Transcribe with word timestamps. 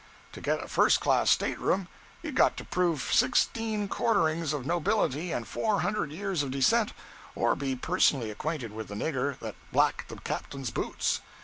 To 0.31 0.41
get 0.41 0.63
a 0.63 0.67
first 0.67 0.99
class 0.99 1.29
stateroom, 1.29 1.87
you'd 2.23 2.33
got 2.33 2.57
to 2.57 2.65
prove 2.65 3.11
sixteen 3.13 3.87
quarterings 3.87 4.51
of 4.51 4.65
nobility 4.65 5.31
and 5.31 5.47
four 5.47 5.81
hundred 5.81 6.11
years 6.11 6.41
of 6.41 6.49
descent, 6.49 6.93
or 7.35 7.55
be 7.55 7.75
personally 7.75 8.31
acquainted 8.31 8.73
with 8.73 8.87
the 8.87 8.95
nigger 8.95 9.37
that 9.41 9.53
blacked 9.71 10.09
the 10.09 10.15
captain's 10.15 10.71
boots. 10.71 11.21